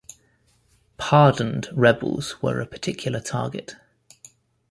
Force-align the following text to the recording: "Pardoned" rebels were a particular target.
"Pardoned" 0.97 1.69
rebels 1.75 2.41
were 2.41 2.59
a 2.59 2.65
particular 2.65 3.19
target. 3.19 3.75